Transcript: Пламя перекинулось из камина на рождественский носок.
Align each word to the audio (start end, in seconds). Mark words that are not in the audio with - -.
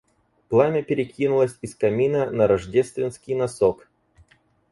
Пламя 0.49 0.81
перекинулось 0.81 1.59
из 1.61 1.75
камина 1.75 2.31
на 2.31 2.47
рождественский 2.47 3.35
носок. 3.35 3.87